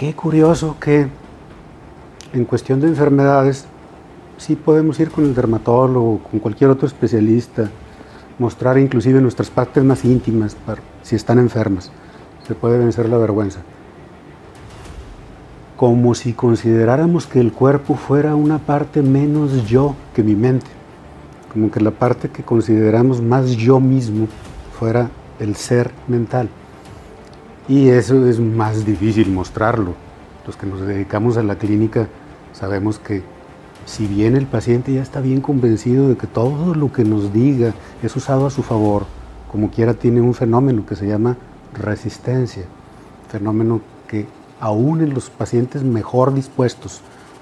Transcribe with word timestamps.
qué 0.00 0.14
curioso 0.14 0.76
que 0.80 1.08
en 2.32 2.46
cuestión 2.46 2.80
de 2.80 2.86
enfermedades 2.86 3.66
sí 4.38 4.56
podemos 4.56 4.98
ir 4.98 5.10
con 5.10 5.24
el 5.24 5.34
dermatólogo, 5.34 6.20
con 6.20 6.40
cualquier 6.40 6.70
otro 6.70 6.86
especialista, 6.86 7.68
mostrar 8.38 8.78
inclusive 8.78 9.20
nuestras 9.20 9.50
partes 9.50 9.84
más 9.84 10.02
íntimas 10.06 10.56
si 11.02 11.16
están 11.16 11.38
enfermas. 11.38 11.92
Se 12.48 12.54
puede 12.54 12.78
vencer 12.78 13.10
la 13.10 13.18
vergüenza. 13.18 13.60
Como 15.76 16.14
si 16.14 16.32
consideráramos 16.32 17.26
que 17.26 17.40
el 17.40 17.52
cuerpo 17.52 17.94
fuera 17.94 18.34
una 18.34 18.56
parte 18.56 19.02
menos 19.02 19.68
yo 19.68 19.96
que 20.14 20.22
mi 20.22 20.34
mente. 20.34 20.70
Como 21.52 21.70
que 21.70 21.80
la 21.80 21.90
parte 21.90 22.30
que 22.30 22.42
consideramos 22.42 23.20
más 23.20 23.50
yo 23.50 23.80
mismo 23.80 24.28
fuera 24.78 25.10
el 25.40 25.56
ser 25.56 25.90
mental. 26.08 26.48
Y 27.68 27.88
eso 27.88 28.26
es 28.26 28.40
más 28.40 28.84
difícil 28.84 29.30
mostrarlo. 29.30 29.94
Los 30.46 30.56
que 30.56 30.66
nos 30.66 30.80
dedicamos 30.80 31.36
a 31.36 31.42
la 31.42 31.56
clínica 31.56 32.08
sabemos 32.52 32.98
que 32.98 33.22
si 33.86 34.06
bien 34.06 34.36
el 34.36 34.46
paciente 34.46 34.92
ya 34.92 35.02
está 35.02 35.20
bien 35.20 35.40
convencido 35.40 36.08
de 36.08 36.16
que 36.16 36.26
todo 36.26 36.74
lo 36.74 36.92
que 36.92 37.04
nos 37.04 37.32
diga 37.32 37.74
es 38.02 38.14
usado 38.16 38.46
a 38.46 38.50
su 38.50 38.62
favor, 38.62 39.04
como 39.50 39.70
quiera 39.70 39.94
tiene 39.94 40.20
un 40.20 40.34
fenómeno 40.34 40.86
que 40.86 40.96
se 40.96 41.06
llama 41.06 41.36
resistencia, 41.74 42.64
fenómeno 43.28 43.80
que 44.06 44.26
aún 44.60 45.00
en 45.00 45.14
los 45.14 45.30
pacientes 45.30 45.82
mejor 45.82 46.34
dispuestos 46.34 47.00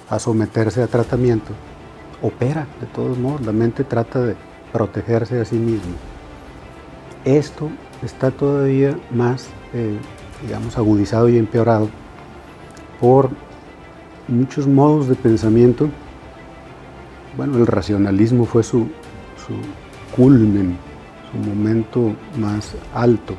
a 0.09 0.19
someterse 0.19 0.83
a 0.83 0.87
tratamiento, 0.87 1.53
opera 2.23 2.67
de 2.81 2.87
todos 2.87 3.19
modos, 3.19 3.45
la 3.45 3.53
mente 3.53 3.85
trata 3.85 4.21
de 4.21 4.37
protegerse 4.73 5.41
a 5.41 5.45
sí 5.45 5.57
misma. 5.57 5.95
Esto 7.25 7.69
está 8.03 8.31
todavía 8.31 8.97
más, 9.11 9.49
eh, 9.75 9.97
digamos, 10.43 10.77
agudizado 10.77 11.29
y 11.29 11.39
empeorado 11.39 11.89
por 13.01 13.31
muchos 14.29 14.67
modos 14.67 15.09
de 15.09 15.15
pensamiento. 15.15 15.89
Bueno, 17.37 17.59
el 17.59 17.67
racionalismo 17.67 18.45
fue 18.45 18.63
su, 18.63 18.89
su 19.47 19.55
culmen, 20.15 20.77
su 21.31 21.39
momento 21.39 22.13
más 22.39 22.75
alto, 22.95 23.35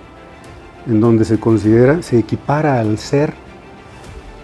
en 0.88 1.00
donde 1.00 1.26
se 1.26 1.39
considera, 1.39 2.02
se 2.02 2.20
equipara 2.20 2.80
al 2.80 2.98
ser 2.98 3.33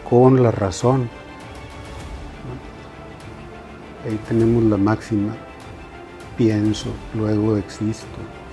con 0.09 0.41
la 0.41 0.51
razón. 0.51 1.09
Ahí 4.05 4.19
tenemos 4.27 4.63
la 4.65 4.77
máxima, 4.77 5.33
pienso, 6.37 6.89
luego 7.15 7.57
existo. 7.57 8.44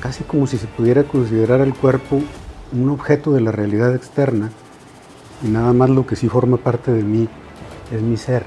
Casi 0.00 0.24
como 0.24 0.46
si 0.46 0.56
se 0.56 0.66
pudiera 0.66 1.04
considerar 1.04 1.60
el 1.60 1.74
cuerpo 1.74 2.20
un 2.72 2.88
objeto 2.88 3.32
de 3.32 3.40
la 3.40 3.52
realidad 3.52 3.94
externa 3.94 4.50
y 5.42 5.48
nada 5.48 5.72
más 5.72 5.90
lo 5.90 6.06
que 6.06 6.16
sí 6.16 6.28
forma 6.28 6.56
parte 6.56 6.92
de 6.92 7.02
mí 7.02 7.28
es 7.92 8.00
mi 8.02 8.16
ser. 8.16 8.44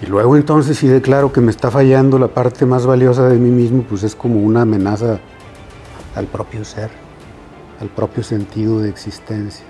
Y 0.00 0.06
luego 0.06 0.36
entonces 0.36 0.78
si 0.78 0.86
declaro 0.86 1.32
que 1.32 1.40
me 1.40 1.50
está 1.50 1.70
fallando 1.70 2.18
la 2.18 2.28
parte 2.28 2.66
más 2.66 2.86
valiosa 2.86 3.28
de 3.28 3.38
mí 3.38 3.50
mismo, 3.50 3.82
pues 3.82 4.02
es 4.02 4.14
como 4.14 4.40
una 4.40 4.62
amenaza 4.62 5.18
al 6.14 6.26
propio 6.26 6.64
ser, 6.64 6.90
al 7.80 7.88
propio 7.88 8.22
sentido 8.22 8.80
de 8.80 8.88
existencia. 8.88 9.64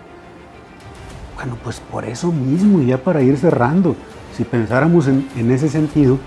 Bueno, 1.36 1.56
pues 1.62 1.80
por 1.80 2.04
eso 2.04 2.32
mismo, 2.32 2.80
ya 2.80 2.98
para 2.98 3.22
ir 3.22 3.36
cerrando, 3.36 3.96
si 4.36 4.44
pensáramos 4.44 5.08
en, 5.08 5.28
en, 5.36 5.50
ese 5.50 5.68
sentido, 5.68 6.18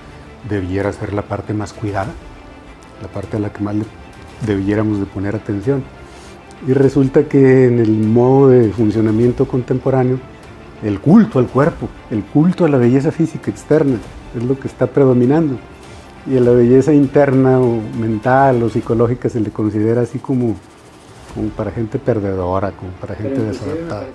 debiera 0.49 0.91
ser 0.91 1.13
la 1.13 1.21
parte 1.21 1.53
más 1.53 1.73
cuidada, 1.73 2.11
la 3.01 3.07
parte 3.07 3.37
a 3.37 3.39
la 3.39 3.51
que 3.51 3.63
más 3.63 3.75
debiéramos 4.45 4.99
de 4.99 5.05
poner 5.05 5.35
atención. 5.35 5.83
Y 6.67 6.73
resulta 6.73 7.23
que 7.23 7.65
en 7.65 7.79
el 7.79 7.91
modo 7.91 8.49
de 8.49 8.69
funcionamiento 8.69 9.47
contemporáneo, 9.47 10.19
el 10.83 10.99
culto 10.99 11.39
al 11.39 11.47
cuerpo, 11.47 11.87
el 12.11 12.23
culto 12.23 12.65
a 12.65 12.69
la 12.69 12.77
belleza 12.77 13.11
física 13.11 13.51
externa, 13.51 13.97
es 14.35 14.43
lo 14.43 14.59
que 14.59 14.67
está 14.67 14.87
predominando. 14.87 15.57
Y 16.25 16.37
a 16.37 16.41
la 16.41 16.51
belleza 16.51 16.93
interna 16.93 17.59
o 17.59 17.79
mental 17.99 18.61
o 18.63 18.69
psicológica 18.69 19.29
se 19.29 19.39
le 19.39 19.49
considera 19.49 20.01
así 20.01 20.19
como, 20.19 20.55
como 21.33 21.49
para 21.49 21.71
gente 21.71 21.99
perdedora, 21.99 22.71
como 22.71 22.91
para 22.91 23.15
gente 23.15 23.41
desadaptada. 23.41 24.07